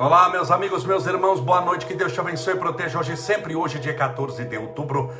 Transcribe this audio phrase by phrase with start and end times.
[0.00, 3.56] Olá, meus amigos, meus irmãos, boa noite, que Deus te abençoe e proteja hoje sempre,
[3.56, 5.12] hoje, dia 14 de outubro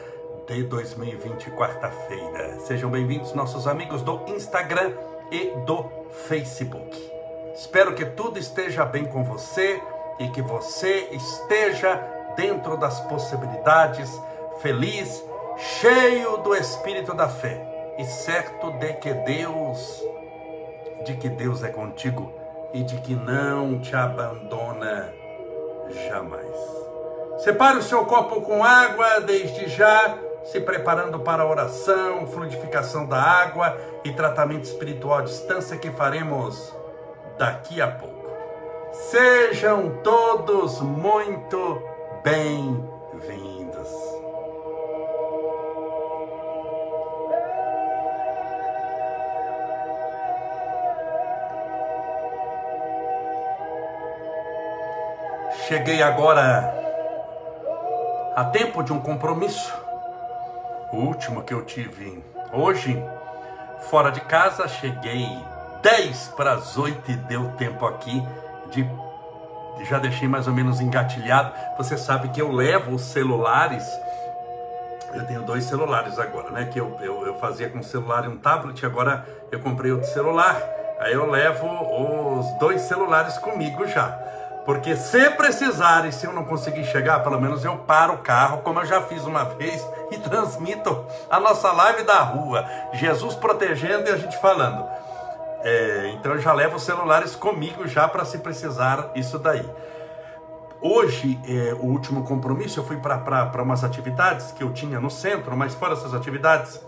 [0.46, 2.60] de 2020, quarta-feira.
[2.60, 4.92] Sejam bem-vindos, nossos amigos do Instagram
[5.32, 5.84] e do
[6.28, 6.96] Facebook.
[7.56, 9.82] Espero que tudo esteja bem com você
[10.20, 12.00] e que você esteja
[12.36, 14.08] dentro das possibilidades,
[14.60, 15.24] feliz,
[15.56, 20.04] cheio do espírito da fé e certo de que Deus,
[21.04, 22.32] de que Deus é contigo
[22.72, 25.12] e de que não te abandona
[26.08, 26.56] jamais.
[27.38, 33.20] Separe o seu copo com água desde já, se preparando para a oração, fluidificação da
[33.20, 36.74] água e tratamento espiritual à distância que faremos
[37.38, 38.18] daqui a pouco.
[38.92, 41.82] Sejam todos muito
[42.24, 43.57] bem-vindos.
[55.68, 56.74] Cheguei agora
[58.34, 59.70] a tempo de um compromisso,
[60.90, 62.98] o último que eu tive hoje,
[63.90, 64.66] fora de casa.
[64.66, 65.28] Cheguei
[65.82, 68.26] 10 para as 8 e deu tempo aqui
[68.70, 68.88] de.
[69.84, 71.52] Já deixei mais ou menos engatilhado.
[71.76, 73.86] Você sabe que eu levo os celulares.
[75.12, 76.64] Eu tenho dois celulares agora, né?
[76.72, 79.22] Que eu, eu, eu fazia com um celular e um tablet, agora
[79.52, 80.58] eu comprei outro celular.
[80.98, 84.18] Aí eu levo os dois celulares comigo já.
[84.68, 88.58] Porque se precisar e se eu não conseguir chegar, pelo menos eu paro o carro,
[88.58, 92.68] como eu já fiz uma vez, e transmito a nossa live da rua.
[92.92, 94.86] Jesus protegendo e a gente falando.
[95.62, 99.64] É, então eu já levo os celulares comigo já para se precisar isso daí.
[100.82, 105.56] Hoje, é, o último compromisso, eu fui para umas atividades que eu tinha no centro,
[105.56, 106.78] mas fora essas atividades,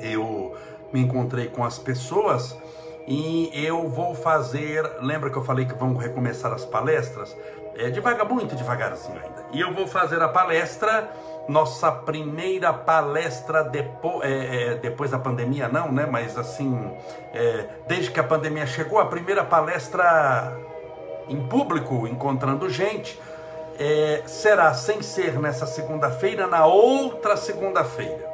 [0.00, 0.52] eu
[0.92, 2.56] me encontrei com as pessoas
[3.08, 4.82] e eu vou fazer.
[5.00, 7.34] Lembra que eu falei que vamos recomeçar as palestras?
[7.74, 9.46] É devagar, muito devagarzinho ainda.
[9.50, 11.08] E eu vou fazer a palestra,
[11.48, 16.04] nossa primeira palestra depo, é, é, depois da pandemia, não, né?
[16.04, 16.92] Mas assim,
[17.32, 20.54] é, desde que a pandemia chegou, a primeira palestra
[21.28, 23.18] em público, encontrando gente,
[23.78, 28.28] é, será sem ser nessa segunda-feira, na outra segunda-feira.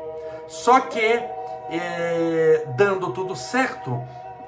[0.49, 1.22] Só que,
[1.70, 4.03] é, dando tudo certo,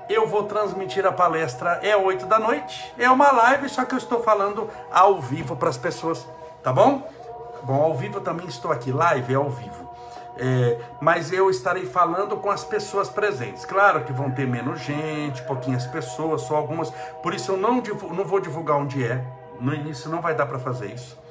[0.08, 2.92] eu vou transmitir a palestra é 8 da noite.
[2.98, 6.26] É uma live, só que eu estou falando ao vivo para as pessoas,
[6.62, 7.08] tá bom?
[7.62, 9.86] Bom, ao vivo também estou aqui, live é ao vivo.
[10.38, 13.64] É, mas eu estarei falando com as pessoas presentes.
[13.64, 16.90] Claro que vão ter menos gente, pouquinhas pessoas, só algumas.
[17.22, 19.24] Por isso eu não, não vou divulgar onde é.
[19.58, 21.25] No início não vai dar para fazer isso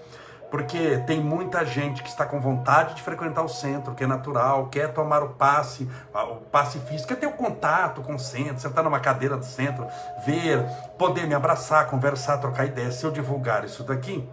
[0.56, 4.68] porque tem muita gente que está com vontade de frequentar o centro, que é natural,
[4.68, 8.82] quer tomar o passe, o passe físico, quer ter o contato com o centro, sentar
[8.82, 9.86] numa cadeira do centro,
[10.26, 10.64] ver,
[10.98, 12.96] poder me abraçar, conversar, trocar ideias.
[12.96, 14.26] Se eu divulgar isso daqui,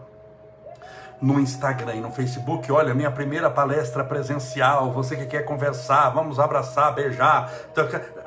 [1.20, 6.38] no Instagram e no Facebook, olha, minha primeira palestra presencial, você que quer conversar, vamos
[6.38, 7.52] abraçar, beijar.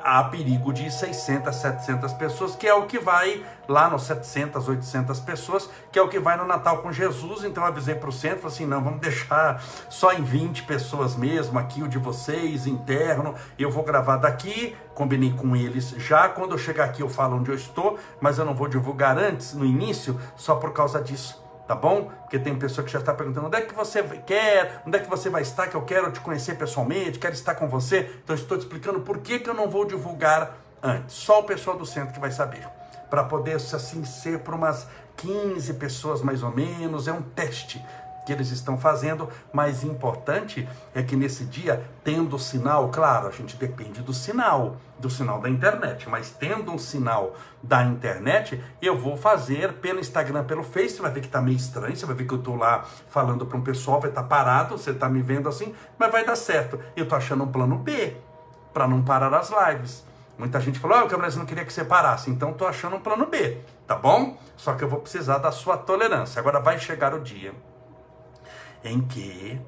[0.08, 5.18] Há perigo de 600, 700 pessoas, que é o que vai lá nos 700, 800
[5.18, 7.42] pessoas, que é o que vai no Natal com Jesus.
[7.42, 11.58] Então eu avisei para o centro, assim, não, vamos deixar só em 20 pessoas mesmo,
[11.58, 13.34] aqui o de vocês, interno.
[13.58, 16.28] Eu vou gravar daqui, combinei com eles já.
[16.28, 19.54] Quando eu chegar aqui eu falo onde eu estou, mas eu não vou divulgar antes,
[19.54, 22.10] no início, só por causa disso tá bom?
[22.22, 25.08] Porque tem pessoa que já está perguntando onde é que você quer, onde é que
[25.08, 28.10] você vai estar, que eu quero te conhecer pessoalmente, quero estar com você.
[28.22, 31.16] Então estou te explicando por que, que eu não vou divulgar antes.
[31.16, 32.66] Só o pessoal do centro que vai saber.
[33.10, 37.84] Para poder assim ser para umas 15 pessoas mais ou menos, é um teste
[38.26, 43.56] que eles estão fazendo, mas importante é que nesse dia, tendo sinal, claro, a gente
[43.56, 49.16] depende do sinal, do sinal da internet, mas tendo um sinal da internet, eu vou
[49.16, 52.26] fazer pelo Instagram, pelo Face, você vai ver que tá meio estranho, você vai ver
[52.26, 55.22] que eu tô lá falando para um pessoal, vai estar tá parado, você tá me
[55.22, 56.80] vendo assim, mas vai dar certo.
[56.96, 58.16] Eu tô achando um plano B
[58.74, 60.04] para não parar as lives.
[60.36, 63.00] Muita gente falou, ah, o Brasil não queria que você parasse, então tô achando um
[63.00, 64.36] plano B, tá bom?
[64.56, 66.40] Só que eu vou precisar da sua tolerância.
[66.40, 67.54] Agora vai chegar o dia
[68.86, 69.60] em que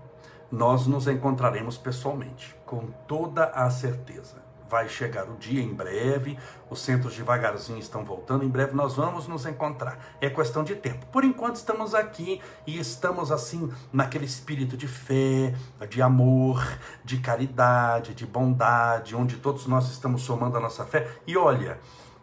[0.51, 4.37] nós nos encontraremos pessoalmente, com toda a certeza.
[4.71, 6.39] Vai chegar o dia em breve,
[6.69, 9.99] os centros devagarzinho estão voltando, em breve nós vamos nos encontrar.
[10.21, 11.07] É questão de tempo.
[11.07, 15.55] Por enquanto estamos aqui e estamos assim naquele espírito de fé,
[15.89, 16.63] de amor,
[17.03, 21.09] de caridade, de bondade, onde todos nós estamos somando a nossa fé.
[21.27, 21.79] E olha,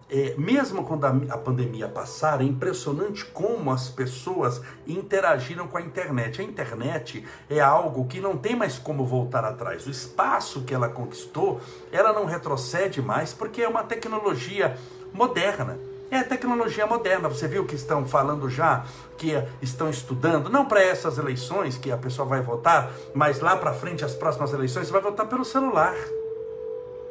[0.10, 5.82] é, mesmo quando a, a, pandemia passar, é impressionante como as pessoas interagiram com a
[5.82, 6.42] internet.
[6.42, 9.88] A internet é algo que não tem mais como voltar atrás.
[9.88, 11.60] O espaço que ela conquistou,
[11.92, 14.78] ela não retrocede mais porque é uma tecnologia
[15.12, 15.80] moderna.
[16.12, 17.28] É a tecnologia moderna.
[17.28, 18.86] Você viu que estão falando já,
[19.18, 23.74] que estão estudando, não para essas eleições que a pessoa vai votar, mas lá para
[23.74, 25.96] frente, as próximas eleições, você vai votar pelo celular.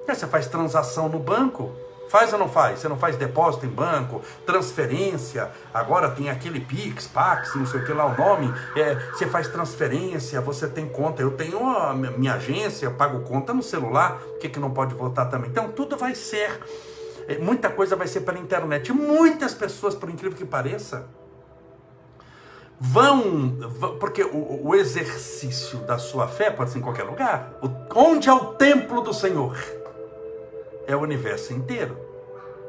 [0.07, 1.73] Aí você faz transação no banco,
[2.09, 2.81] Faz ou não faz?
[2.81, 7.85] Você não faz depósito em banco, transferência, agora tem aquele Pix, Pax, não sei o
[7.85, 8.53] que lá o nome.
[8.77, 11.23] É, você faz transferência, você tem conta.
[11.23, 15.29] Eu tenho a minha agência, pago conta no celular, o que, que não pode votar
[15.29, 15.51] também?
[15.51, 16.61] Então tudo vai ser,
[17.27, 18.93] é, muita coisa vai ser pela internet.
[18.93, 21.07] Muitas pessoas, por incrível que pareça,
[22.79, 23.57] vão,
[23.99, 27.55] porque o, o exercício da sua fé pode ser em qualquer lugar.
[27.63, 27.69] O,
[27.99, 29.57] onde é o templo do Senhor?
[30.87, 31.97] É o universo inteiro.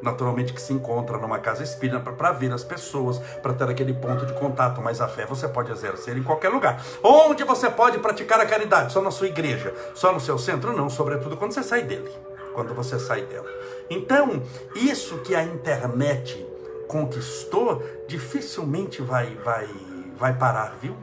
[0.02, 4.26] Naturalmente que se encontra numa casa espírita para ver as pessoas, para ter aquele ponto
[4.26, 6.82] de contato, mas a fé você pode exercer em qualquer lugar.
[7.02, 8.94] Onde você pode praticar a caridade?
[8.94, 10.76] Só na sua igreja, só no seu centro?
[10.76, 12.12] Não, sobretudo quando você sai dele,
[12.54, 13.50] quando você sai dela.
[13.90, 14.44] Então,
[14.76, 16.46] isso que a internet
[16.88, 19.68] conquistou, dificilmente vai, vai,
[20.18, 20.96] vai parar, viu?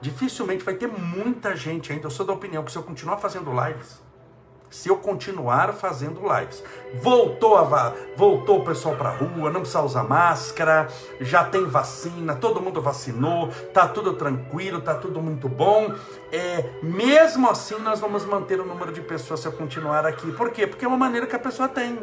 [0.00, 2.06] Dificilmente vai ter muita gente ainda.
[2.06, 4.01] Eu sou da opinião que se eu continuar fazendo lives,
[4.72, 6.64] se eu continuar fazendo lives.
[6.94, 10.88] Voltou a voltou o pessoal para rua, não precisa usar máscara,
[11.20, 15.94] já tem vacina, todo mundo vacinou, tá tudo tranquilo, tá tudo muito bom.
[16.32, 20.32] É, mesmo assim, nós vamos manter o número de pessoas se eu continuar aqui.
[20.32, 20.66] Por quê?
[20.66, 21.98] Porque é uma maneira que a pessoa tem.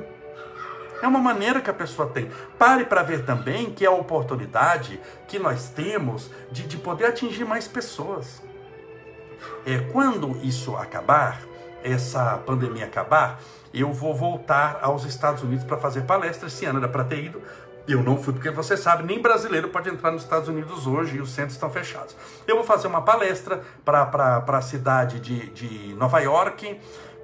[1.01, 2.29] É uma maneira que a pessoa tem.
[2.57, 7.45] Pare para ver também que é a oportunidade que nós temos de, de poder atingir
[7.45, 8.43] mais pessoas.
[9.65, 11.48] É, quando isso acabar,
[11.83, 13.39] essa pandemia acabar,
[13.73, 16.47] eu vou voltar aos Estados Unidos para fazer palestra.
[16.47, 17.41] Esse ano era para ter ido,
[17.87, 21.21] eu não fui, porque você sabe, nem brasileiro pode entrar nos Estados Unidos hoje e
[21.21, 22.15] os centros estão fechados.
[22.47, 26.79] Eu vou fazer uma palestra para a cidade de, de Nova York,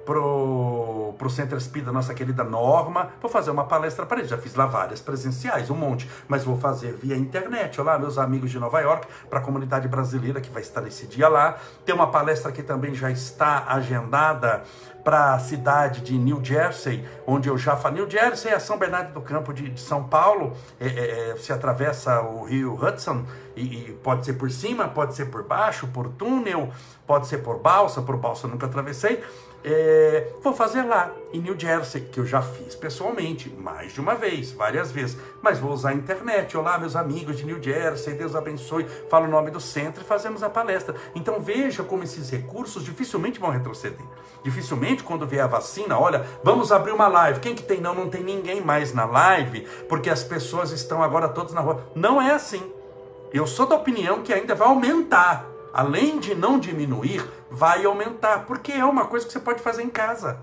[0.06, 3.10] pro, pro Centro Espírita, nossa querida Norma.
[3.20, 4.30] Vou fazer uma palestra para eles.
[4.30, 7.78] Já fiz lá várias presenciais, um monte, mas vou fazer via internet.
[7.80, 11.28] Olá, meus amigos de Nova York, para a comunidade brasileira que vai estar nesse dia
[11.28, 11.58] lá.
[11.84, 14.62] Tem uma palestra que também já está agendada
[15.06, 18.00] para a cidade de New Jersey, onde eu já falei.
[18.00, 21.52] New Jersey é São Bernardo do Campo de, de São Paulo, é, é, é, se
[21.52, 23.24] atravessa o rio Hudson,
[23.54, 26.70] e, e, pode ser por cima, pode ser por baixo, por túnel,
[27.06, 29.22] pode ser por balsa, por balsa nunca atravessei.
[29.68, 34.14] É, vou fazer lá, em New Jersey, que eu já fiz pessoalmente, mais de uma
[34.14, 35.18] vez, várias vezes.
[35.42, 36.56] Mas vou usar a internet.
[36.56, 38.86] Olá, meus amigos de New Jersey, Deus abençoe.
[39.10, 40.94] Fala o nome do centro e fazemos a palestra.
[41.16, 44.06] Então veja como esses recursos dificilmente vão retroceder.
[44.44, 47.40] Dificilmente, quando vier a vacina, olha, vamos abrir uma live.
[47.40, 47.80] Quem que tem?
[47.80, 51.84] Não, não tem ninguém mais na live, porque as pessoas estão agora todas na rua.
[51.92, 52.62] Não é assim.
[53.32, 58.72] Eu sou da opinião que ainda vai aumentar além de não diminuir, vai aumentar, porque
[58.72, 60.38] é uma coisa que você pode fazer em casa.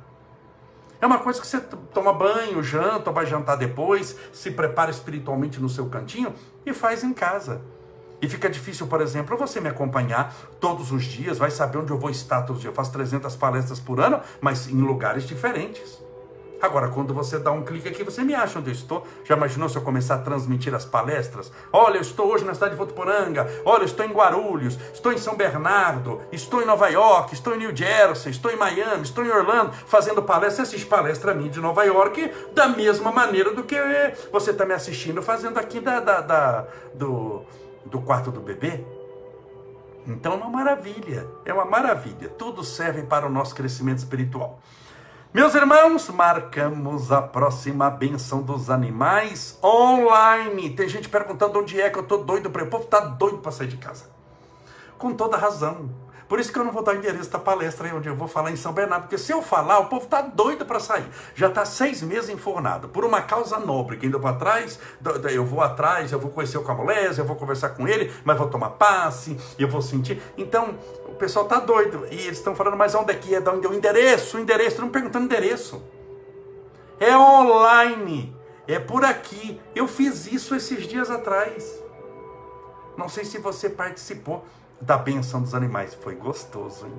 [1.01, 5.67] É uma coisa que você toma banho, janta, vai jantar depois, se prepara espiritualmente no
[5.67, 7.63] seu cantinho e faz em casa.
[8.21, 11.97] E fica difícil, por exemplo, você me acompanhar todos os dias, vai saber onde eu
[11.97, 12.71] vou estar todos os dias.
[12.71, 15.99] Eu faço 300 palestras por ano, mas em lugares diferentes.
[16.61, 19.05] Agora, quando você dá um clique aqui, você me acha onde eu estou.
[19.25, 21.51] Já imaginou se eu começar a transmitir as palestras?
[21.71, 23.49] Olha, eu estou hoje na cidade de Votuporanga.
[23.65, 24.77] Olha, eu estou em Guarulhos.
[24.93, 26.21] Estou em São Bernardo.
[26.31, 27.33] Estou em Nova York.
[27.33, 28.31] Estou em New Jersey.
[28.31, 29.03] Estou em Miami.
[29.03, 29.73] Estou em Orlando.
[29.73, 30.53] Fazendo palestra.
[30.53, 33.75] Você assiste palestra a mim de Nova York da mesma maneira do que
[34.31, 37.41] você está me assistindo fazendo aqui da, da, da do,
[37.85, 38.85] do quarto do bebê.
[40.05, 41.27] Então é uma maravilha.
[41.45, 42.29] É uma maravilha.
[42.29, 44.59] Tudo serve para o nosso crescimento espiritual.
[45.33, 50.69] Meus irmãos, marcamos a próxima benção dos animais online.
[50.69, 52.63] Tem gente perguntando onde é que eu tô doido para.
[52.63, 54.11] O povo tá doido para sair de casa.
[54.95, 55.89] Com toda razão.
[56.33, 58.27] Por isso que eu não vou dar o endereço da palestra aí onde eu vou
[58.27, 61.05] falar em São Bernardo, porque se eu falar, o povo tá doido para sair.
[61.35, 64.79] Já tá seis meses enfornado, por uma causa nobre, que ainda vou atrás,
[65.31, 68.49] eu vou atrás, eu vou conhecer o Camolés, eu vou conversar com ele, mas vou
[68.49, 70.19] tomar passe, eu vou sentir.
[70.35, 70.73] Então,
[71.07, 72.07] o pessoal tá doido.
[72.09, 73.37] E eles estão falando, mas onde é que é?
[73.37, 74.35] onde é o endereço?
[74.35, 75.83] O endereço, estão perguntando endereço.
[76.99, 78.35] É online.
[78.67, 79.61] É por aqui.
[79.75, 81.79] Eu fiz isso esses dias atrás.
[82.97, 84.43] Não sei se você participou
[84.83, 85.93] da benção dos animais.
[85.93, 86.93] Foi gostoso, hein?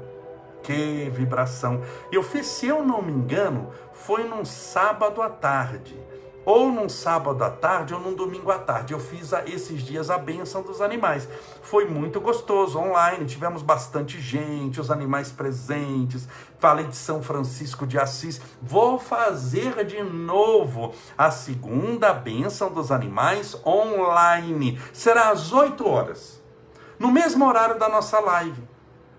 [0.62, 1.82] Que vibração.
[2.10, 5.94] Eu fiz, se eu não me engano, foi num sábado à tarde
[6.44, 8.92] ou num sábado à tarde ou num domingo à tarde.
[8.92, 11.28] Eu fiz a, esses dias a benção dos animais.
[11.62, 16.28] Foi muito gostoso, online, tivemos bastante gente, os animais presentes.
[16.58, 18.40] Falei de São Francisco de Assis.
[18.60, 24.78] Vou fazer de novo a segunda benção dos animais online.
[24.92, 26.33] Será às 8 horas,
[27.04, 28.62] no mesmo horário da nossa live.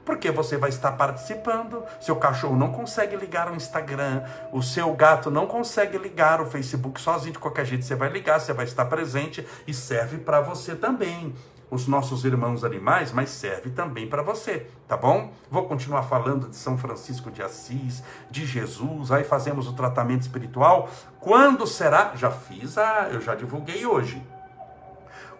[0.04, 1.84] Porque você vai estar participando.
[2.01, 7.00] Seu cachorro não consegue ligar o Instagram, o seu gato não consegue ligar o Facebook
[7.00, 7.34] sozinho.
[7.34, 11.36] De qualquer jeito, você vai ligar, você vai estar presente e serve para você também
[11.70, 15.32] os nossos irmãos animais, mas serve também para você, tá bom?
[15.50, 20.89] Vou continuar falando de São Francisco de Assis, de Jesus, aí fazemos o tratamento espiritual.
[21.20, 22.13] Quando será?
[22.15, 24.22] Já fiz a, eu já divulguei hoje.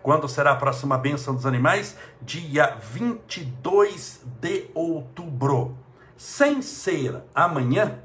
[0.06, 1.98] Quando será a próxima bênção dos animais?
[2.22, 5.76] Dia 22 de outubro.
[6.16, 8.04] Sem ser amanhã,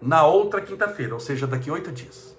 [0.00, 2.34] na outra quinta-feira, ou seja, daqui oito dias.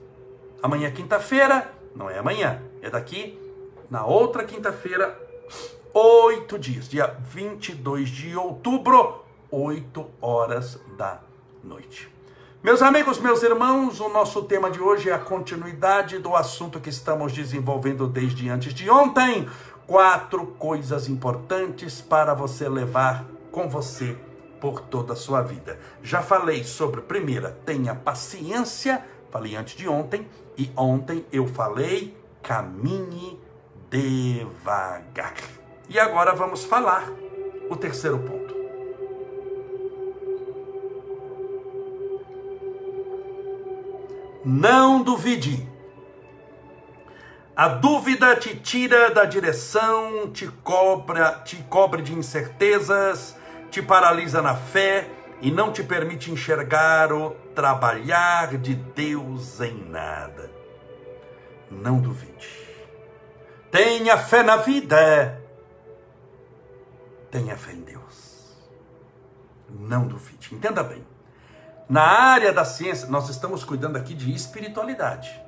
[0.63, 3.39] Amanhã é quinta-feira, não é amanhã, é daqui
[3.87, 5.15] na outra quinta-feira,
[5.93, 11.21] oito dias, dia 22 de outubro, oito horas da
[11.63, 12.11] noite.
[12.61, 16.89] Meus amigos, meus irmãos, o nosso tema de hoje é a continuidade do assunto que
[16.89, 19.47] estamos desenvolvendo desde antes de ontem.
[19.87, 24.17] Quatro coisas importantes para você levar com você
[24.59, 25.79] por toda a sua vida.
[26.03, 32.13] Já falei sobre, primeira, tenha paciência, falei antes de ontem, e ontem eu falei,
[32.43, 33.39] caminhe
[33.89, 35.35] devagar.
[35.87, 37.09] E agora vamos falar
[37.69, 38.48] o terceiro ponto.
[44.43, 45.67] Não duvide.
[47.55, 53.35] A dúvida te tira da direção, te cobra, te cobre de incertezas,
[53.69, 55.09] te paralisa na fé
[55.41, 60.49] e não te permite enxergar o trabalhar de Deus em nada.
[61.69, 62.65] Não duvide.
[63.69, 65.43] Tenha fé na vida.
[67.29, 68.57] Tenha fé em Deus.
[69.69, 70.55] Não duvide.
[70.55, 71.08] Entenda bem.
[71.89, 75.41] Na área da ciência, nós estamos cuidando aqui de espiritualidade.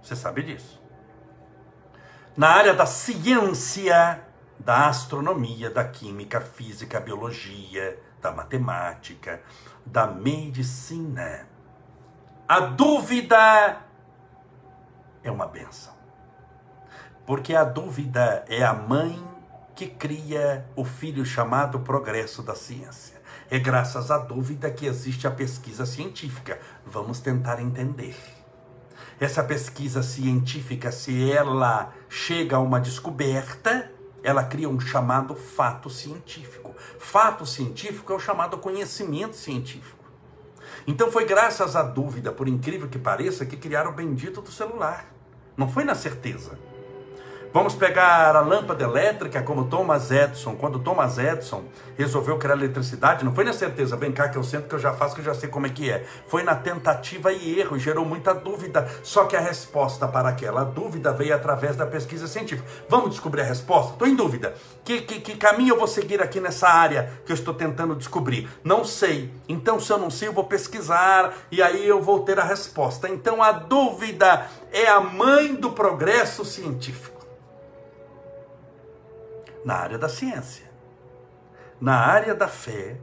[0.00, 0.80] Você sabe disso.
[2.36, 4.22] Na área da ciência,
[4.60, 9.42] da astronomia, da química, física, biologia, da matemática,
[9.84, 11.48] da medicina.
[12.46, 13.80] A dúvida
[15.24, 15.94] é uma benção.
[17.26, 19.20] Porque a dúvida é a mãe
[19.74, 23.17] que cria o filho chamado progresso da ciência.
[23.50, 26.60] É graças à dúvida que existe a pesquisa científica.
[26.84, 28.14] Vamos tentar entender.
[29.18, 33.90] Essa pesquisa científica, se ela chega a uma descoberta,
[34.22, 36.74] ela cria um chamado fato científico.
[36.98, 40.04] Fato científico é o chamado conhecimento científico.
[40.86, 45.06] Então foi graças à dúvida, por incrível que pareça, que criaram o bendito do celular.
[45.56, 46.58] Não foi na certeza.
[47.50, 50.54] Vamos pegar a lâmpada elétrica como Thomas Edison.
[50.54, 51.64] Quando Thomas Edison
[51.96, 54.92] resolveu criar eletricidade, não foi na certeza, vem cá que eu sinto que eu já
[54.92, 56.04] faço, que eu já sei como é que é.
[56.26, 58.86] Foi na tentativa e erro, e gerou muita dúvida.
[59.02, 62.68] Só que a resposta para aquela dúvida veio através da pesquisa científica.
[62.86, 63.92] Vamos descobrir a resposta?
[63.92, 64.54] Estou em dúvida.
[64.84, 68.46] Que, que, que caminho eu vou seguir aqui nessa área que eu estou tentando descobrir?
[68.62, 69.32] Não sei.
[69.48, 73.08] Então, se eu não sei, eu vou pesquisar e aí eu vou ter a resposta.
[73.08, 77.17] Então, a dúvida é a mãe do progresso científico
[79.64, 80.66] na área da ciência.
[81.80, 82.96] Na área da fé,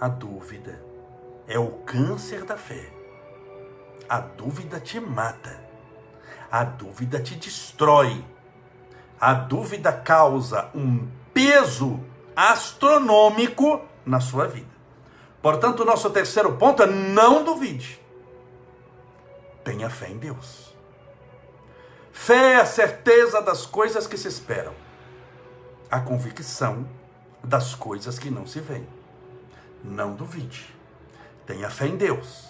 [0.00, 0.82] a dúvida
[1.46, 2.90] é o câncer da fé.
[4.08, 5.62] A dúvida te mata.
[6.50, 8.24] A dúvida te destrói.
[9.20, 12.00] A dúvida causa um peso
[12.34, 14.72] astronômico na sua vida.
[15.40, 18.00] Portanto, nosso terceiro ponto é não duvide.
[19.64, 20.74] Tenha fé em Deus.
[22.12, 24.81] Fé é a certeza das coisas que se esperam
[25.92, 26.88] a convicção
[27.44, 28.88] das coisas que não se veem.
[29.84, 30.74] Não duvide.
[31.46, 32.48] Tenha fé em Deus.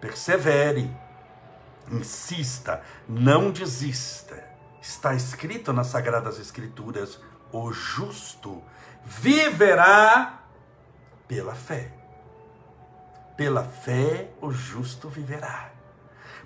[0.00, 0.88] Persevere.
[1.90, 2.80] Insista.
[3.08, 4.40] Não desista.
[4.80, 7.18] Está escrito nas Sagradas Escrituras:
[7.50, 8.62] o justo
[9.04, 10.44] viverá
[11.26, 11.92] pela fé.
[13.36, 15.72] Pela fé o justo viverá.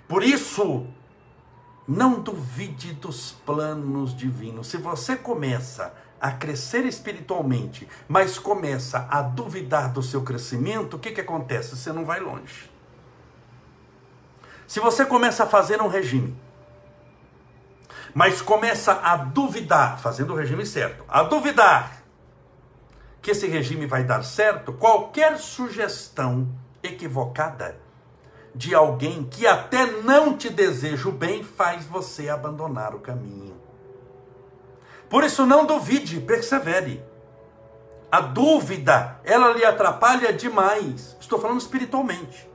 [0.07, 0.87] Por isso,
[1.89, 4.67] não duvide dos planos divinos.
[4.67, 5.91] Se você começa
[6.21, 11.75] a crescer espiritualmente, mas começa a duvidar do seu crescimento, o que, que acontece?
[11.75, 12.69] Você não vai longe.
[14.67, 16.37] Se você começa a fazer um regime,
[18.13, 22.03] mas começa a duvidar, fazendo o regime certo, a duvidar
[23.19, 26.47] que esse regime vai dar certo, qualquer sugestão
[26.83, 27.88] equivocada
[28.59, 33.55] de alguém que até não te deseja o bem faz você abandonar o caminho.
[35.09, 37.01] Por isso não duvide, persevere.
[38.11, 41.15] A dúvida, ela lhe atrapalha demais.
[41.21, 42.49] Estou falando espiritualmente.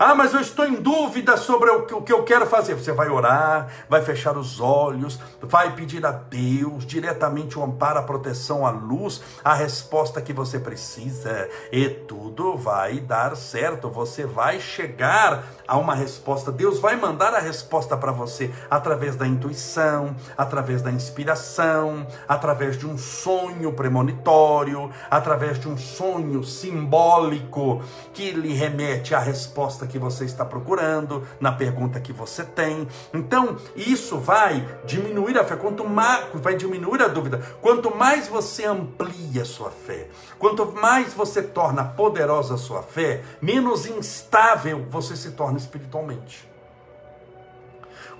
[0.00, 2.74] Ah, mas eu estou em dúvida sobre o que eu quero fazer.
[2.74, 8.02] Você vai orar, vai fechar os olhos, vai pedir a Deus diretamente o amparo, a
[8.04, 11.48] proteção, a luz, a resposta que você precisa.
[11.72, 13.90] E tudo vai dar certo.
[13.90, 16.52] Você vai chegar a uma resposta.
[16.52, 22.86] Deus vai mandar a resposta para você através da intuição, através da inspiração, através de
[22.86, 27.82] um sonho premonitório, através de um sonho simbólico
[28.14, 32.86] que lhe remete à resposta que você está procurando, na pergunta que você tem.
[33.12, 38.64] Então, isso vai diminuir a fé, quanto mais vai diminuir a dúvida, quanto mais você
[38.66, 45.32] amplia sua fé, quanto mais você torna poderosa a sua fé, menos instável você se
[45.32, 46.48] torna espiritualmente.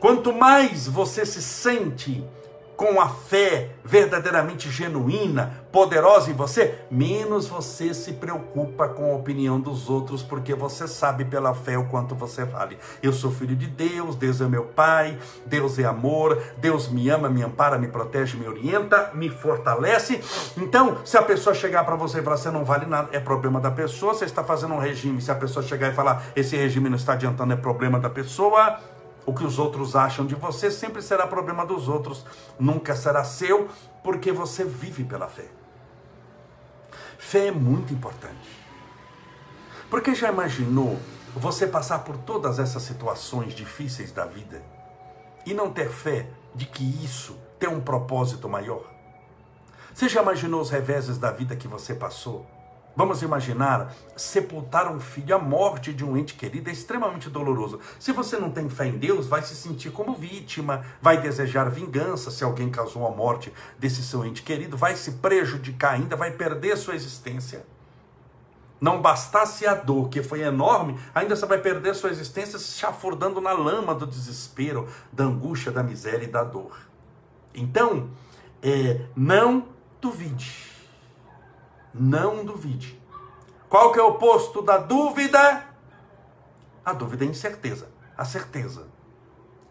[0.00, 2.24] Quanto mais você se sente
[2.78, 9.58] com a fé verdadeiramente genuína, poderosa em você, menos você se preocupa com a opinião
[9.58, 12.78] dos outros, porque você sabe pela fé o quanto você vale.
[13.02, 17.28] Eu sou filho de Deus, Deus é meu Pai, Deus é amor, Deus me ama,
[17.28, 20.22] me ampara, me protege, me orienta, me fortalece.
[20.56, 23.58] Então, se a pessoa chegar para você e falar, você não vale nada, é problema
[23.58, 24.14] da pessoa.
[24.14, 27.14] Você está fazendo um regime, se a pessoa chegar e falar, esse regime não está
[27.14, 28.78] adiantando, é problema da pessoa
[29.28, 32.24] o que os outros acham de você sempre será problema dos outros,
[32.58, 33.68] nunca será seu,
[34.02, 35.44] porque você vive pela fé.
[37.18, 38.48] Fé é muito importante.
[39.90, 40.98] Porque já imaginou
[41.34, 44.62] você passar por todas essas situações difíceis da vida
[45.44, 48.82] e não ter fé de que isso tem um propósito maior?
[49.92, 52.46] Você já imaginou os reveses da vida que você passou?
[52.98, 57.78] Vamos imaginar sepultar um filho, a morte de um ente querido é extremamente doloroso.
[57.96, 62.28] Se você não tem fé em Deus, vai se sentir como vítima, vai desejar vingança
[62.28, 66.76] se alguém causou a morte desse seu ente querido, vai se prejudicar ainda, vai perder
[66.76, 67.64] sua existência.
[68.80, 73.40] Não bastasse a dor, que foi enorme, ainda você vai perder sua existência se chafurdando
[73.40, 76.76] na lama do desespero, da angústia, da miséria e da dor.
[77.54, 78.10] Então,
[78.60, 79.68] é, não
[80.00, 80.67] duvide
[81.92, 83.00] não duvide.
[83.68, 85.64] Qual que é o oposto da dúvida?
[86.84, 87.88] A dúvida é incerteza.
[88.16, 88.86] A certeza.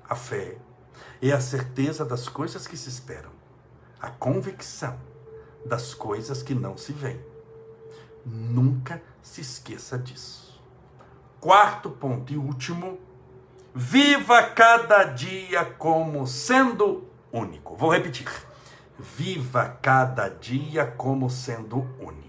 [0.08, 0.58] A fé
[1.22, 3.32] é a certeza das coisas que se esperam.
[4.00, 4.98] A convicção
[5.66, 7.20] das coisas que não se veem.
[8.26, 10.62] Nunca se esqueça disso.
[11.40, 13.00] Quarto ponto e último.
[13.74, 17.76] Viva cada dia como sendo único.
[17.76, 18.26] Vou repetir
[19.00, 22.28] Viva cada dia como sendo único.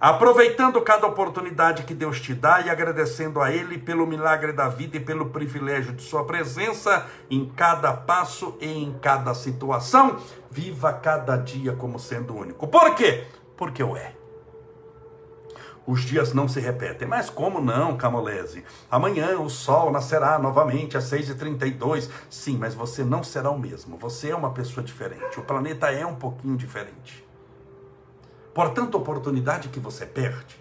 [0.00, 4.96] Aproveitando cada oportunidade que Deus te dá e agradecendo a Ele pelo milagre da vida
[4.96, 10.18] e pelo privilégio de Sua presença em cada passo e em cada situação,
[10.50, 12.68] viva cada dia como sendo único.
[12.68, 13.26] Por quê?
[13.56, 14.17] Porque o é
[15.88, 17.08] os dias não se repetem.
[17.08, 18.62] Mas como não, Camolese?
[18.90, 22.10] Amanhã o sol nascerá novamente às 6h32.
[22.28, 23.96] Sim, mas você não será o mesmo.
[23.96, 25.40] Você é uma pessoa diferente.
[25.40, 27.26] O planeta é um pouquinho diferente.
[28.52, 30.60] Portanto, a oportunidade que você perde,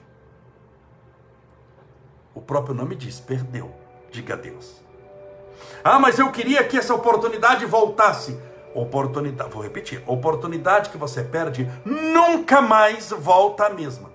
[2.34, 3.70] o próprio nome diz: perdeu.
[4.10, 4.82] Diga a Deus.
[5.84, 8.40] Ah, mas eu queria que essa oportunidade voltasse.
[8.74, 14.07] Oportunidade, vou repetir: oportunidade que você perde nunca mais volta a mesma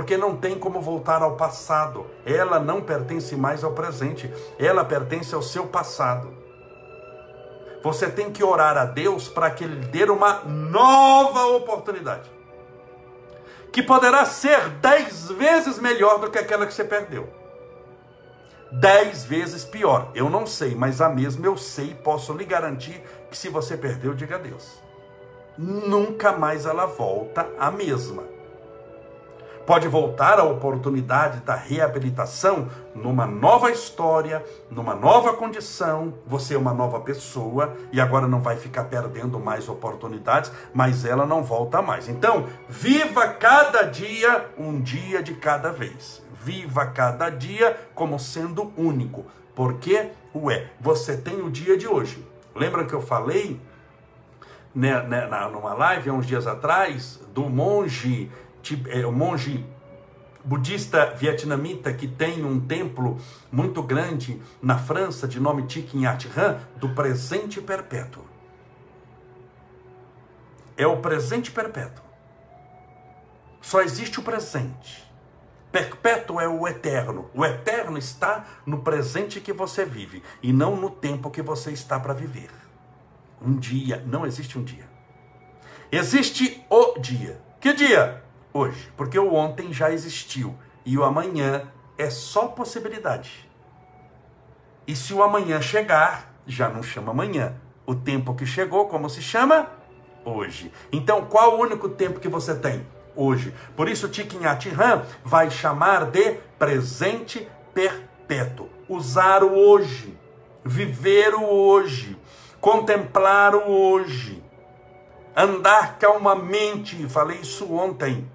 [0.00, 2.06] porque não tem como voltar ao passado.
[2.24, 6.32] Ela não pertence mais ao presente, ela pertence ao seu passado.
[7.82, 12.30] Você tem que orar a Deus para que Ele dê uma nova oportunidade,
[13.70, 17.28] que poderá ser dez vezes melhor do que aquela que você perdeu.
[18.72, 23.36] Dez vezes pior, eu não sei, mas a mesma eu sei, posso lhe garantir que
[23.36, 24.82] se você perdeu, diga a Deus.
[25.58, 28.39] Nunca mais ela volta a mesma
[29.66, 36.14] pode voltar à oportunidade da reabilitação numa nova história, numa nova condição.
[36.26, 41.26] Você é uma nova pessoa e agora não vai ficar perdendo mais oportunidades, mas ela
[41.26, 42.08] não volta mais.
[42.08, 46.22] Então, viva cada dia um dia de cada vez.
[46.42, 49.24] Viva cada dia como sendo único.
[49.54, 52.26] Porque, ué, você tem o dia de hoje.
[52.54, 53.60] Lembra que eu falei
[54.74, 58.49] né, né, numa live há uns dias atrás do monge é,
[59.06, 59.64] o monge
[60.44, 63.18] budista vietnamita que tem um templo
[63.52, 68.24] muito grande na França, de nome Thich Nhat Hanh, do presente perpétuo.
[70.76, 72.04] É o presente perpétuo.
[73.60, 75.08] Só existe o presente.
[75.70, 77.30] Perpétuo é o eterno.
[77.34, 82.00] O eterno está no presente que você vive e não no tempo que você está
[82.00, 82.50] para viver.
[83.40, 84.88] Um dia, não existe um dia.
[85.92, 87.40] Existe o dia.
[87.60, 88.24] Que dia?
[88.52, 93.48] Hoje, porque o ontem já existiu e o amanhã é só possibilidade.
[94.86, 97.54] E se o amanhã chegar, já não chama amanhã.
[97.86, 99.68] O tempo que chegou, como se chama?
[100.24, 100.72] Hoje.
[100.90, 102.86] Então, qual o único tempo que você tem?
[103.14, 103.54] Hoje.
[103.76, 108.68] Por isso, Tikinhat Han vai chamar de presente perpétuo.
[108.88, 110.18] Usar o hoje.
[110.64, 112.16] Viver o hoje.
[112.60, 114.42] Contemplar o hoje.
[115.36, 117.08] Andar calmamente.
[117.08, 118.28] Falei isso ontem.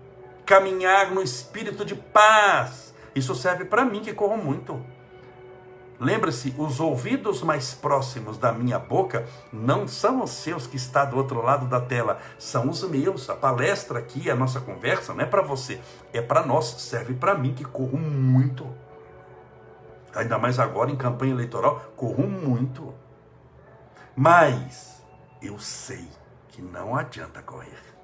[0.46, 2.94] Caminhar no espírito de paz.
[3.16, 4.84] Isso serve para mim que corro muito.
[6.00, 11.16] Lembre-se, os ouvidos mais próximos da minha boca não são os seus que está do
[11.16, 13.30] outro lado da tela, são os meus.
[13.30, 15.80] A palestra aqui, a nossa conversa, não é para você,
[16.12, 18.68] é para nós, serve para mim que corro muito.
[20.14, 22.94] Ainda mais agora em campanha eleitoral, corro muito.
[24.16, 25.02] Mas
[25.42, 26.08] eu sei
[26.50, 27.95] que não adianta correr.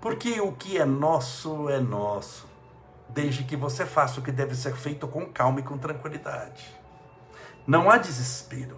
[0.00, 2.46] Porque o que é nosso é nosso,
[3.08, 6.74] desde que você faça o que deve ser feito com calma e com tranquilidade.
[7.66, 8.76] Não há desespero.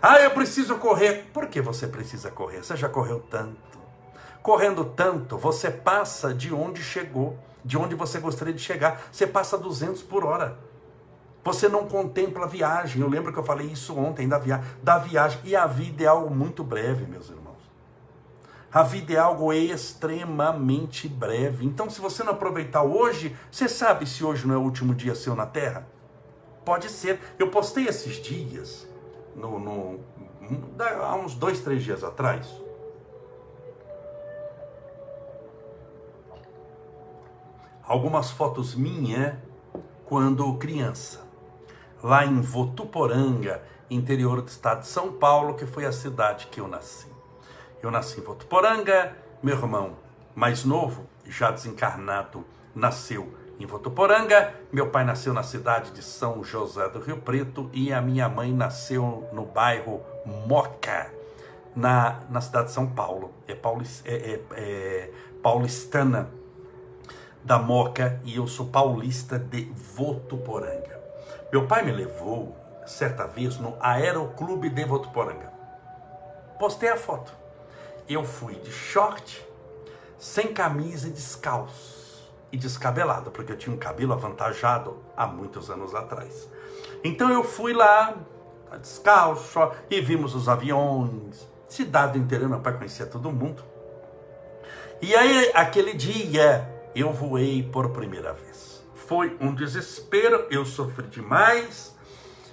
[0.00, 1.30] Ah, eu preciso correr.
[1.32, 2.64] Por que você precisa correr?
[2.64, 3.78] Você já correu tanto.
[4.42, 9.08] Correndo tanto, você passa de onde chegou, de onde você gostaria de chegar.
[9.10, 10.56] Você passa 200 por hora.
[11.44, 13.02] Você não contempla a viagem.
[13.02, 15.40] Eu lembro que eu falei isso ontem da, via da viagem.
[15.44, 17.45] E a vida é algo muito breve, meus irmãos.
[18.72, 21.64] A vida é algo extremamente breve.
[21.64, 25.14] Então, se você não aproveitar hoje, você sabe se hoje não é o último dia
[25.14, 25.86] seu na Terra?
[26.64, 27.20] Pode ser.
[27.38, 28.86] Eu postei esses dias,
[29.34, 30.00] no, no,
[31.00, 32.46] há uns dois, três dias atrás.
[37.82, 39.36] Algumas fotos minhas
[40.04, 41.24] quando criança,
[42.02, 46.66] lá em Votuporanga, interior do estado de São Paulo, que foi a cidade que eu
[46.68, 47.15] nasci.
[47.86, 49.92] Eu nasci em Votuporanga, meu irmão
[50.34, 52.44] mais novo, já desencarnado,
[52.74, 54.52] nasceu em Votuporanga.
[54.72, 58.52] Meu pai nasceu na cidade de São José do Rio Preto e a minha mãe
[58.52, 60.02] nasceu no bairro
[60.48, 61.12] Moca,
[61.76, 63.32] na, na cidade de São Paulo.
[63.46, 66.28] É, paulis, é, é, é paulistana
[67.44, 71.00] da Moca e eu sou paulista de Votuporanga.
[71.52, 75.52] Meu pai me levou certa vez no Aeroclube de Votuporanga.
[76.58, 77.45] Postei a foto.
[78.08, 79.44] Eu fui de short,
[80.18, 85.94] sem camisa e descalço e descabelado, porque eu tinha um cabelo avantajado há muitos anos
[85.94, 86.48] atrás.
[87.02, 88.14] Então eu fui lá,
[88.80, 89.58] descalço,
[89.90, 93.62] e vimos os aviões, cidade inteira, meu pai conhecia todo mundo.
[95.02, 98.82] E aí, aquele dia, eu voei por primeira vez.
[98.94, 101.94] Foi um desespero, eu sofri demais.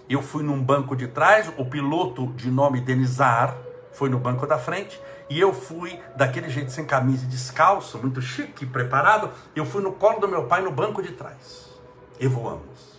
[0.10, 3.58] Eu fui num banco de trás, o piloto de nome Denizar
[3.94, 8.22] foi no banco da frente e eu fui daquele jeito sem camisa e descalço, muito
[8.22, 9.30] chique, preparado.
[9.56, 11.70] Eu fui no colo do meu pai no banco de trás.
[12.20, 12.94] E voamos.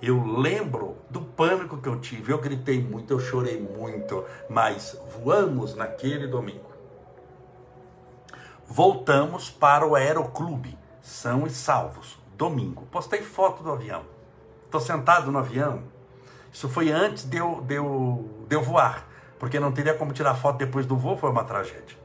[0.00, 2.32] Eu lembro do pânico que eu tive.
[2.32, 6.70] Eu gritei muito, eu chorei muito, mas voamos naquele domingo.
[8.68, 12.86] Voltamos para o Aeroclube, são e salvos, domingo.
[12.90, 14.04] Postei foto do avião.
[14.64, 15.84] Estou sentado no avião.
[16.52, 19.05] Isso foi antes de eu, de eu, de eu voar
[19.38, 21.96] porque não teria como tirar foto depois do voo, foi uma tragédia.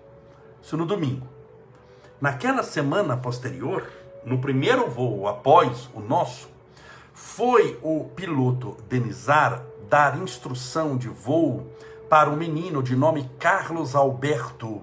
[0.62, 1.28] Isso no domingo.
[2.20, 3.88] Naquela semana posterior,
[4.26, 6.50] no primeiro voo após o nosso,
[7.13, 11.67] foi o piloto Denizar dar instrução de voo
[12.10, 14.82] para um menino de nome Carlos Alberto,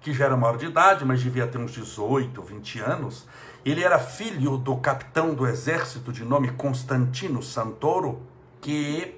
[0.00, 3.26] que já era maior de idade, mas devia ter uns 18, 20 anos.
[3.64, 8.22] Ele era filho do capitão do exército de nome Constantino Santoro,
[8.60, 9.17] que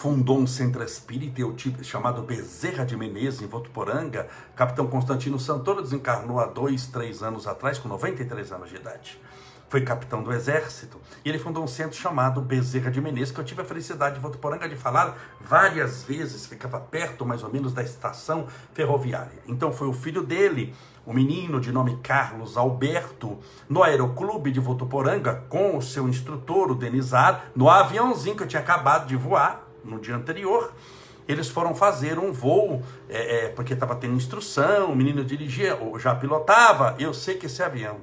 [0.00, 1.42] fundou um centro espírita
[1.82, 4.28] chamado Bezerra de Menezes, em Votuporanga.
[4.56, 9.20] Capitão Constantino Santoro desencarnou há dois, três anos atrás, com 93 anos de idade.
[9.68, 13.44] Foi capitão do exército e ele fundou um centro chamado Bezerra de Menezes, que eu
[13.44, 17.82] tive a felicidade de Votuporanga de falar várias vezes, ficava perto mais ou menos da
[17.82, 19.38] estação ferroviária.
[19.46, 25.44] Então foi o filho dele, o menino de nome Carlos Alberto, no Aeroclube de Votuporanga,
[25.50, 29.98] com o seu instrutor, o Denizar, no aviãozinho que eu tinha acabado de voar, no
[29.98, 30.72] dia anterior,
[31.28, 35.98] eles foram fazer um voo, é, é, porque estava tendo instrução, o menino dirigia, ou
[35.98, 36.96] já pilotava.
[36.98, 37.98] Eu sei que esse avião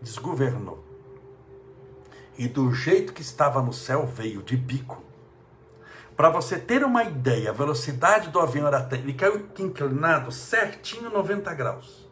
[0.00, 0.82] desgovernou.
[2.38, 5.02] E do jeito que estava no céu, veio de bico.
[6.16, 8.88] Para você ter uma ideia, a velocidade do avião era.
[8.92, 12.08] Ele caiu inclinado certinho 90 graus.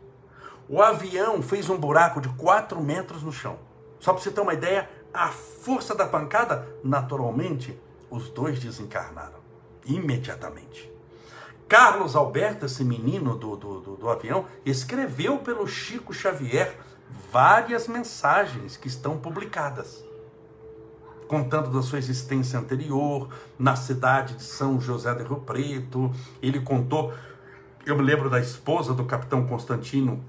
[0.68, 3.58] O avião fez um buraco de 4 metros no chão.
[4.00, 7.78] Só para você ter uma ideia, a força da pancada, naturalmente,
[8.12, 9.40] os dois desencarnaram
[9.86, 10.92] imediatamente.
[11.66, 16.76] Carlos Alberto, esse menino do, do, do, do, avião, escreveu pelo Chico Xavier
[17.32, 20.04] várias mensagens que estão publicadas,
[21.26, 26.12] contando da sua existência anterior na cidade de São José do Rio Preto.
[26.42, 27.14] Ele contou,
[27.86, 30.22] eu me lembro da esposa do capitão Constantino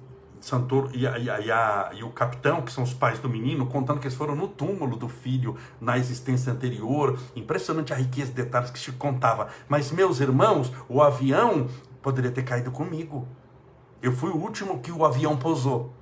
[0.44, 4.02] Santoro e, a, e, a, e, o capitão, que são os pais do menino, contando
[4.02, 7.18] que eles foram no túmulo do filho na existência anterior.
[7.34, 9.48] Impressionante a riqueza de detalhes que se contava.
[9.70, 11.70] Mas, meus irmãos, o avião
[12.02, 13.26] poderia ter caído comigo.
[14.02, 15.94] Eu fui o último que o avião pousou.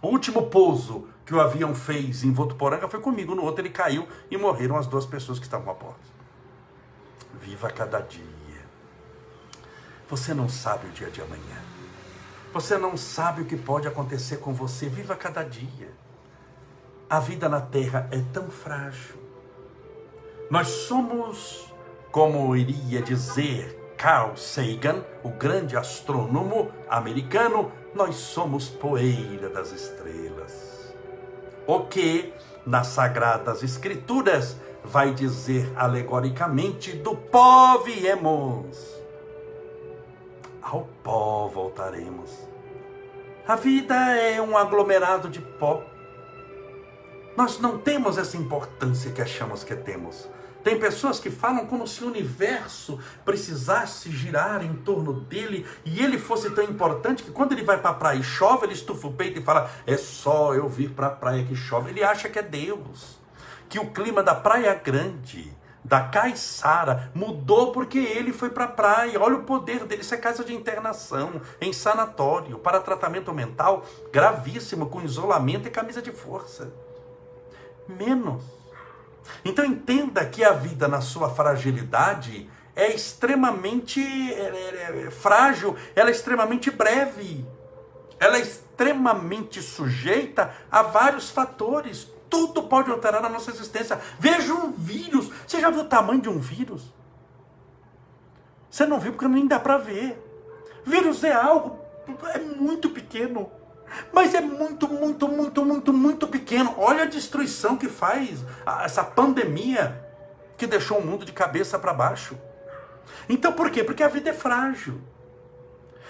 [0.00, 3.34] O último pouso que o avião fez em Votuporanga foi comigo.
[3.34, 6.00] No outro ele caiu e morreram as duas pessoas que estavam a bordo.
[7.38, 8.24] Viva cada dia.
[10.08, 11.69] Você não sabe o dia de amanhã.
[12.52, 14.88] Você não sabe o que pode acontecer com você.
[14.88, 15.92] Viva cada dia.
[17.08, 19.16] A vida na terra é tão frágil.
[20.50, 21.72] Nós somos,
[22.10, 30.92] como iria dizer Carl Sagan, o grande astrônomo americano, nós somos poeira das estrelas.
[31.68, 32.32] O que
[32.66, 38.99] nas sagradas escrituras vai dizer alegoricamente do pó viemos
[40.70, 42.30] ao pó voltaremos.
[43.46, 45.82] A vida é um aglomerado de pó.
[47.36, 50.28] Nós não temos essa importância que achamos que temos.
[50.62, 56.18] Tem pessoas que falam como se o universo precisasse girar em torno dele e ele
[56.18, 59.12] fosse tão importante que quando ele vai para a praia e chove, ele estufa o
[59.12, 61.90] peito e fala: É só eu vir para a praia que chove.
[61.90, 63.18] Ele acha que é Deus,
[63.68, 65.50] que o clima da praia é grande,
[65.84, 69.20] da Caiçara mudou porque ele foi para a praia.
[69.20, 70.02] Olha o poder dele.
[70.02, 76.02] Isso é casa de internação, em sanatório, para tratamento mental gravíssimo, com isolamento e camisa
[76.02, 76.72] de força.
[77.88, 78.42] Menos.
[79.44, 86.08] Então entenda que a vida, na sua fragilidade, é extremamente é, é, é, frágil, ela
[86.08, 87.44] é extremamente breve,
[88.18, 94.00] ela é extremamente sujeita a vários fatores tudo pode alterar a nossa existência.
[94.18, 95.30] Veja um vírus.
[95.46, 96.94] Você já viu o tamanho de um vírus?
[98.70, 100.16] Você não viu porque nem dá para ver.
[100.84, 101.80] Vírus é algo
[102.34, 103.50] é muito pequeno.
[104.12, 106.74] Mas é muito, muito, muito, muito, muito pequeno.
[106.78, 108.44] Olha a destruição que faz
[108.84, 110.08] essa pandemia
[110.56, 112.38] que deixou o mundo de cabeça para baixo.
[113.28, 113.82] Então por quê?
[113.82, 115.00] Porque a vida é frágil.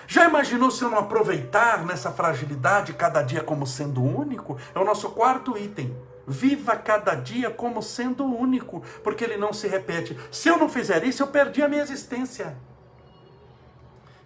[0.07, 4.59] Já imaginou se eu não aproveitar nessa fragilidade cada dia como sendo único?
[4.75, 5.97] É o nosso quarto item.
[6.31, 10.17] Viva cada dia como sendo único, porque ele não se repete.
[10.31, 12.57] Se eu não fizer isso, eu perdi a minha existência.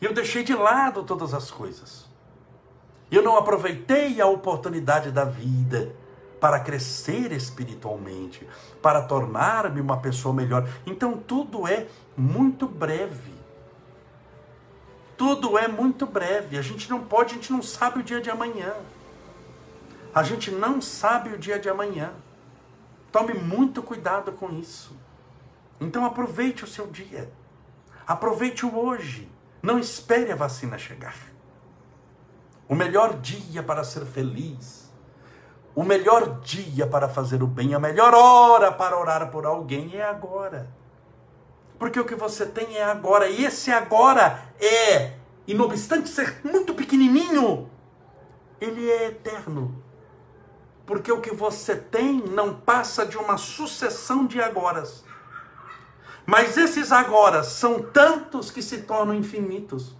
[0.02, 2.04] Eu deixei de lado todas as coisas.
[3.10, 5.96] Eu não aproveitei a oportunidade da vida
[6.38, 8.46] para crescer espiritualmente,
[8.82, 10.68] para tornar-me uma pessoa melhor.
[10.84, 13.32] Então tudo é muito breve.
[15.16, 16.58] Tudo é muito breve.
[16.58, 18.74] A gente não pode, a gente não sabe o dia de amanhã.
[20.14, 22.12] A gente não sabe o dia de amanhã.
[23.10, 24.96] Tome muito cuidado com isso.
[25.80, 27.30] Então aproveite o seu dia.
[28.06, 29.28] Aproveite o hoje.
[29.60, 31.16] Não espere a vacina chegar.
[32.68, 34.90] O melhor dia para ser feliz,
[35.74, 40.04] o melhor dia para fazer o bem, a melhor hora para orar por alguém é
[40.04, 40.68] agora.
[41.78, 45.14] Porque o que você tem é agora, e esse agora é,
[45.46, 47.68] e não obstante ser muito pequenininho,
[48.60, 49.83] ele é eterno.
[50.86, 55.04] Porque o que você tem não passa de uma sucessão de agoras.
[56.26, 59.94] Mas esses agoras são tantos que se tornam infinitos.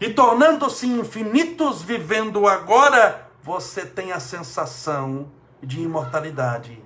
[0.00, 5.30] E tornando-se infinitos, vivendo agora, você tem a sensação
[5.62, 6.82] de imortalidade.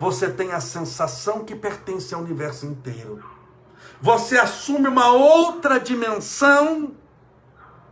[0.00, 3.22] Você tem a sensação que pertence ao universo inteiro.
[4.00, 6.94] Você assume uma outra dimensão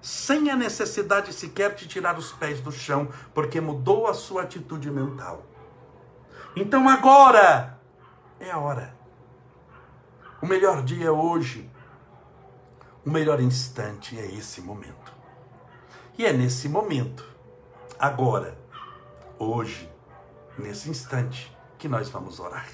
[0.07, 4.88] sem a necessidade sequer de tirar os pés do chão, porque mudou a sua atitude
[4.88, 5.45] mental.
[6.55, 7.77] Então agora
[8.38, 8.95] é a hora.
[10.40, 11.69] O melhor dia é hoje.
[13.05, 15.12] O melhor instante é esse momento.
[16.16, 17.29] E é nesse momento,
[17.99, 18.57] agora,
[19.37, 19.92] hoje,
[20.57, 22.69] nesse instante, que nós vamos orar,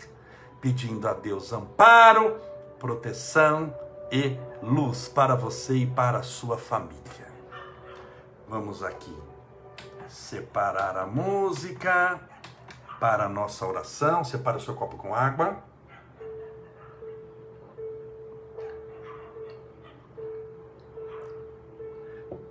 [0.60, 2.38] pedindo a Deus amparo,
[2.78, 3.74] proteção
[4.10, 7.21] e luz para você e para a sua família.
[8.52, 9.16] Vamos aqui
[10.06, 12.20] separar a música
[13.00, 14.22] para a nossa oração.
[14.22, 15.56] Separa o seu copo com água.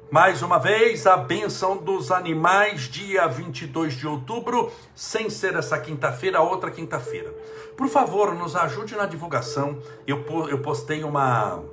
[0.10, 6.42] Mais uma vez, a bênção dos animais, dia 22 de outubro, sem ser essa quinta-feira,
[6.42, 7.32] outra quinta-feira.
[7.78, 9.80] Por favor, nos ajude na divulgação.
[10.08, 11.64] Eu, eu postei uma,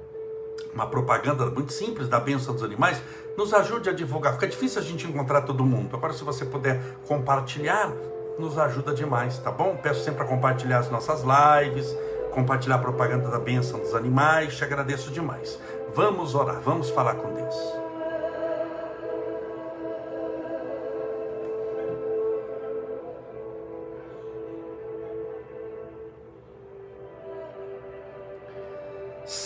[0.74, 3.02] uma propaganda muito simples da bênção dos animais
[3.38, 4.32] nos ajude a divulgar.
[4.32, 5.94] Fica difícil a gente encontrar todo mundo.
[5.94, 7.92] Agora, se você puder compartilhar,
[8.36, 9.76] nos ajuda demais, tá bom?
[9.80, 11.96] Peço sempre para compartilhar as nossas lives,
[12.32, 14.56] compartilhar a propaganda da bênção dos animais.
[14.56, 15.56] Te agradeço demais.
[15.94, 17.87] Vamos orar, vamos falar com Deus.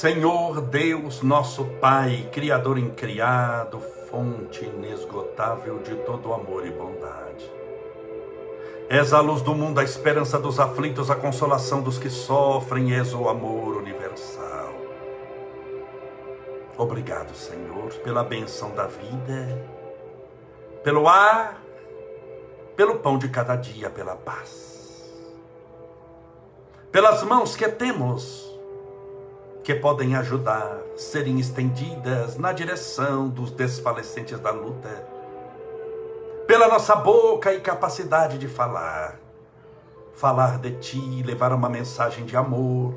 [0.03, 3.79] Senhor Deus, nosso Pai, Criador incriado,
[4.11, 7.49] fonte inesgotável de todo amor e bondade.
[8.89, 13.15] És a luz do mundo, a esperança dos aflitos, a consolação dos que sofrem, és
[13.15, 14.75] o amor universal.
[16.77, 19.71] Obrigado, Senhor, pela benção da vida,
[20.83, 21.63] pelo ar,
[22.75, 25.15] pelo pão de cada dia, pela paz.
[26.91, 28.52] Pelas mãos que temos,
[29.63, 35.07] que podem ajudar, serem estendidas na direção dos desfalecentes da luta,
[36.47, 39.21] pela nossa boca e capacidade de falar,
[40.15, 42.95] falar de ti, levar uma mensagem de amor,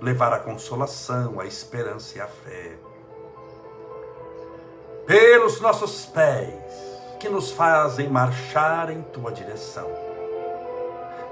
[0.00, 2.76] levar a consolação, a esperança e a fé,
[5.06, 10.09] pelos nossos pés que nos fazem marchar em tua direção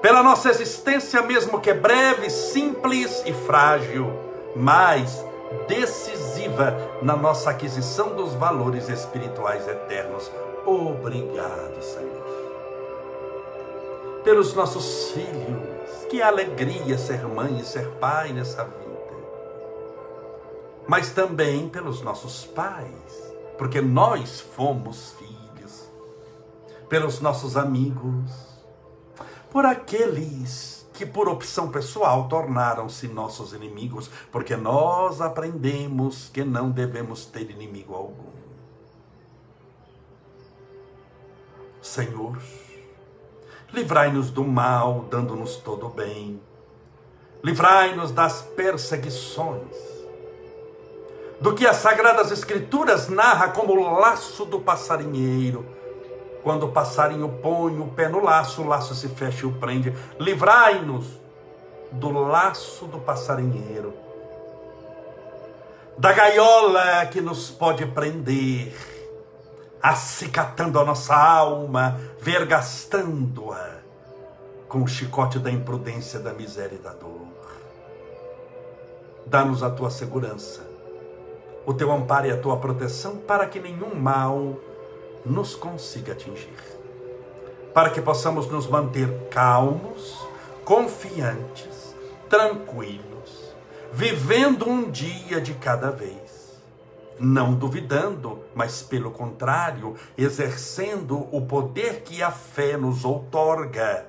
[0.01, 4.13] pela nossa existência, mesmo que é breve, simples e frágil,
[4.55, 5.25] mas
[5.67, 10.31] decisiva na nossa aquisição dos valores espirituais eternos.
[10.65, 12.29] Obrigado, Senhor.
[14.23, 18.89] Pelos nossos filhos, que alegria ser mãe e ser pai nessa vida.
[20.87, 25.91] Mas também pelos nossos pais, porque nós fomos filhos.
[26.89, 28.48] Pelos nossos amigos,
[29.51, 37.25] por aqueles que, por opção pessoal, tornaram-se nossos inimigos, porque nós aprendemos que não devemos
[37.25, 38.29] ter inimigo algum.
[41.81, 42.37] Senhor,
[43.73, 46.41] livrai-nos do mal, dando-nos todo o bem.
[47.45, 49.77] Livrai-nos das perseguições,
[51.41, 55.78] do que as Sagradas Escrituras narra como o laço do passarinheiro
[56.49, 59.95] quando o passarinho põe o pé no laço, o laço se fecha e o prende.
[60.19, 61.07] Livrai-nos
[61.93, 63.93] do laço do passarinheiro,
[65.99, 68.75] da gaiola que nos pode prender,
[69.83, 73.69] acicatando a nossa alma, vergastando-a
[74.71, 77.29] com o chicote da imprudência, da miséria e da dor.
[79.27, 80.63] Dá-nos a tua segurança,
[81.67, 84.57] o teu amparo e a tua proteção, para que nenhum mal
[85.29, 86.55] nos consiga atingir.
[87.75, 90.27] Para que possamos nos manter calmos,
[90.65, 91.95] confiantes,
[92.29, 93.55] tranquilos,
[93.93, 96.59] vivendo um dia de cada vez.
[97.21, 104.07] Não duvidando, mas pelo contrário, exercendo o poder que a fé nos outorga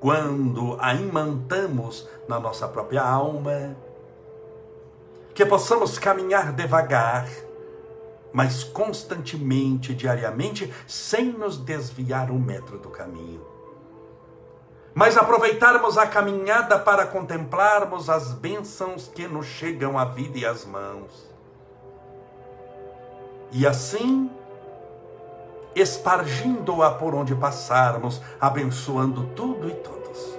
[0.00, 3.76] quando a imantamos na nossa própria alma.
[5.34, 7.26] Que possamos caminhar devagar,
[8.32, 13.44] mas constantemente, diariamente, sem nos desviar um metro do caminho.
[14.94, 20.64] Mas aproveitarmos a caminhada para contemplarmos as bênçãos que nos chegam à vida e às
[20.64, 21.30] mãos.
[23.50, 24.30] E assim,
[25.74, 30.38] espargindo-a por onde passarmos, abençoando tudo e todos.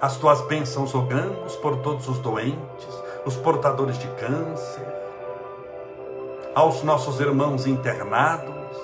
[0.00, 2.88] As tuas bênçãos rogamos por todos os doentes,
[3.24, 5.01] os portadores de câncer,
[6.54, 8.76] aos nossos irmãos internados,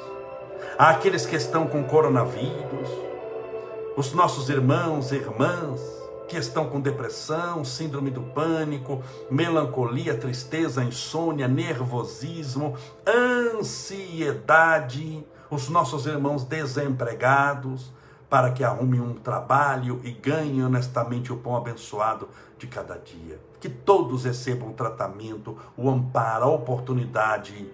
[0.78, 2.88] àqueles que estão com coronavírus,
[3.96, 5.81] os nossos irmãos e irmãs
[6.28, 12.76] que estão com depressão, síndrome do pânico, melancolia, tristeza, insônia, nervosismo,
[13.59, 17.90] ansiedade, os nossos irmãos desempregados,
[18.29, 23.41] para que arrumem um trabalho e ganhem honestamente o pão abençoado de cada dia.
[23.61, 27.71] Que todos recebam o tratamento, o amparo, a oportunidade,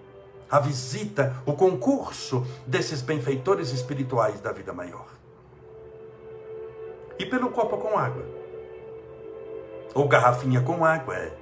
[0.49, 5.07] a visita, o concurso desses benfeitores espirituais da vida maior.
[7.19, 8.25] E pelo copo com água,
[9.93, 11.33] ou garrafinha com água, é,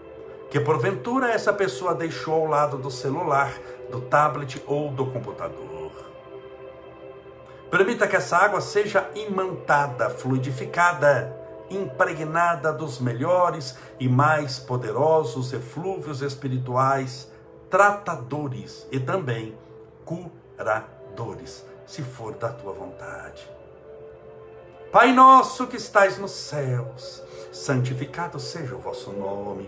[0.50, 3.52] que porventura essa pessoa deixou ao lado do celular,
[3.90, 5.73] do tablet ou do computador.
[7.74, 11.36] Permita que essa água seja imantada, fluidificada,
[11.72, 17.32] impregnada dos melhores e mais poderosos eflúvios espirituais,
[17.72, 19.58] tratadores e também
[20.06, 23.50] curadores, se for da tua vontade.
[24.92, 29.68] Pai nosso que estais nos céus, santificado seja o vosso nome.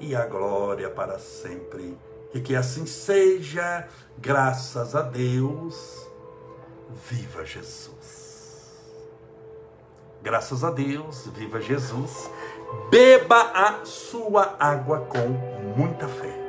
[0.00, 1.96] e a glória para sempre.
[2.34, 3.88] E que assim seja,
[4.18, 6.06] graças a Deus.
[7.08, 8.78] Viva Jesus!
[10.22, 12.30] Graças a Deus, viva Jesus!
[12.90, 15.28] Beba a sua água com
[15.76, 16.47] muita fé.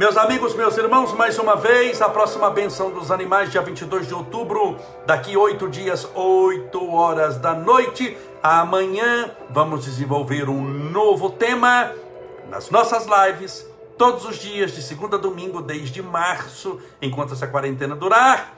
[0.00, 4.14] Meus amigos, meus irmãos, mais uma vez, a próxima benção dos animais, dia 22 de
[4.14, 8.16] outubro, daqui oito dias, oito horas da noite.
[8.42, 11.92] Amanhã vamos desenvolver um novo tema
[12.48, 13.66] nas nossas lives,
[13.98, 18.54] todos os dias, de segunda a domingo, desde março, enquanto essa quarentena durar,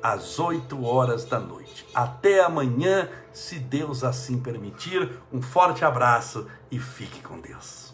[0.00, 1.84] às oito horas da noite.
[1.92, 5.18] Até amanhã, se Deus assim permitir.
[5.32, 7.85] Um forte abraço e fique com Deus.